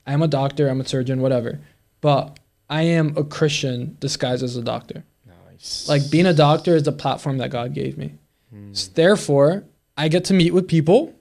[0.07, 1.59] I'm a doctor, I'm a surgeon, whatever,
[2.01, 2.39] but
[2.71, 5.03] I am a Christian disguised as a doctor."
[5.51, 5.89] Nice.
[5.89, 8.15] Like being a doctor is the platform that God gave me.
[8.51, 8.71] Hmm.
[8.71, 9.65] S- Therefore,
[9.97, 11.13] I get to meet with people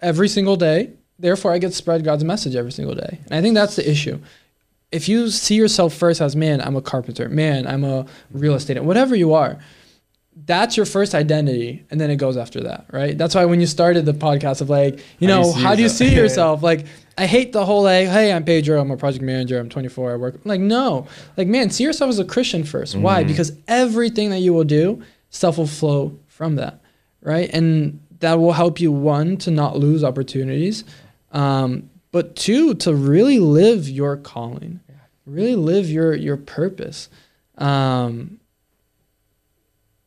[0.00, 0.90] every single day.
[1.20, 3.20] Therefore, I get to spread God's message every single day.
[3.26, 4.18] And I think that's the issue.
[4.90, 8.82] If you see yourself first as, man, I'm a carpenter, man, I'm a real estate,
[8.82, 9.58] whatever you are,
[10.46, 11.84] that's your first identity.
[11.90, 13.16] And then it goes after that, right?
[13.16, 15.82] That's why when you started the podcast of like, you How know, you how do
[15.82, 16.62] you see yourself?
[16.62, 16.86] Like,
[17.18, 20.16] I hate the whole like, hey, I'm Pedro, I'm a project manager, I'm 24, I
[20.16, 20.40] work.
[20.44, 21.06] Like, no,
[21.36, 23.02] like, man, see yourself as a Christian 1st Mm-hmm.
[23.02, 23.24] Why?
[23.24, 26.80] Because everything that you will do, stuff will flow from that,
[27.20, 27.50] right?
[27.52, 30.84] And that will help you one to not lose opportunities,
[31.32, 34.80] um, but two to really live your calling,
[35.26, 37.08] really live your your purpose.
[37.58, 38.40] Um,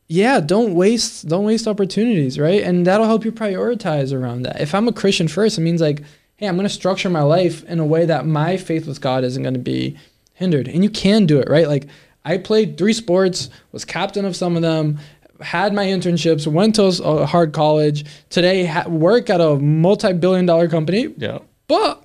[0.07, 2.61] yeah, don't waste don't waste opportunities, right?
[2.61, 4.61] And that'll help you prioritize around that.
[4.61, 6.03] If I'm a Christian first, it means like,
[6.35, 9.23] hey, I'm going to structure my life in a way that my faith with God
[9.23, 9.97] isn't going to be
[10.33, 10.67] hindered.
[10.67, 11.67] And you can do it, right?
[11.67, 11.87] Like
[12.25, 14.99] I played three sports, was captain of some of them,
[15.41, 18.05] had my internships, went to a hard college.
[18.29, 21.39] Today, ha- work at a multi-billion dollar company, Yeah.
[21.67, 22.03] but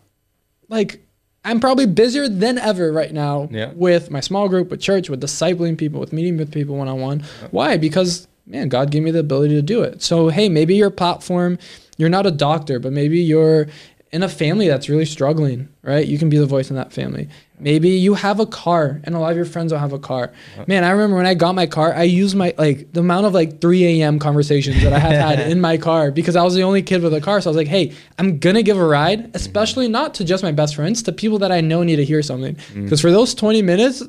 [0.69, 1.01] like
[1.45, 3.71] I'm probably busier than ever right now Yeah.
[3.75, 7.01] with my small group, with church, with discipling people, with meeting with people one on
[7.01, 7.23] one.
[7.53, 7.77] Why?
[7.77, 10.03] Because man, God gave me the ability to do it.
[10.03, 11.59] So hey, maybe your platform,
[11.97, 13.69] you're not a doctor, but maybe you're
[14.11, 16.07] in a family that's really struggling, right?
[16.07, 17.29] You can be the voice in that family.
[17.61, 20.33] Maybe you have a car and a lot of your friends don't have a car.
[20.67, 23.35] Man, I remember when I got my car, I used my like the amount of
[23.35, 24.19] like 3 a.m.
[24.19, 27.15] conversations that I have had in my car because I was the only kid with
[27.15, 27.41] a car.
[27.41, 30.53] So I was like, hey, I'm gonna give a ride, especially not to just my
[30.53, 32.55] best friends, to people that I know need to hear something.
[32.55, 32.85] Mm.
[32.85, 34.03] Because for those 20 minutes,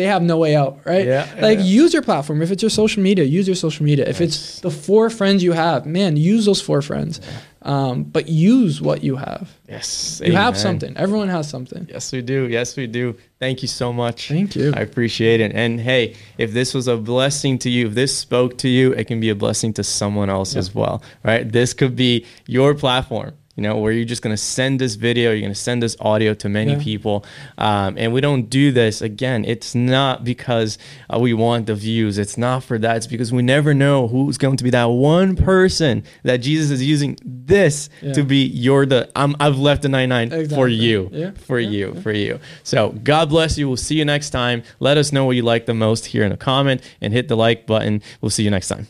[0.00, 1.06] they have no way out, right?
[1.06, 1.64] Yeah, like yeah.
[1.64, 2.40] use your platform.
[2.40, 4.08] If it's your social media, use your social media.
[4.08, 7.20] If it's the four friends you have, man, use those four friends.
[7.62, 9.50] Um, but use what you have.
[9.68, 10.22] Yes.
[10.24, 10.96] You have something.
[10.96, 11.86] Everyone has something.
[11.90, 12.48] Yes, we do.
[12.48, 13.14] Yes, we do.
[13.38, 14.28] Thank you so much.
[14.28, 14.72] Thank you.
[14.74, 15.52] I appreciate it.
[15.54, 19.06] And hey, if this was a blessing to you, if this spoke to you, it
[19.06, 21.52] can be a blessing to someone else as well, right?
[21.52, 23.34] This could be your platform.
[23.56, 25.96] You know, where you're just going to send this video, you're going to send this
[26.00, 26.78] audio to many Yeah.
[26.82, 27.26] people.
[27.58, 30.78] Um, and we don't do this, again, it's not because
[31.12, 32.16] uh, we want the views.
[32.16, 32.96] It's not for that.
[32.96, 36.82] It's because we never know who's going to be that one person that Jesus is
[36.82, 38.12] using this Yeah.
[38.14, 41.32] to be your, the, I'm, I've left the 99 for you Yeah.
[41.32, 42.38] for you, for you.
[42.62, 43.66] So God bless you.
[43.66, 44.62] We'll see you next time.
[44.78, 47.36] Let us know what you like the most here in a comment and hit the
[47.36, 48.00] like button.
[48.20, 48.86] We'll see you next time.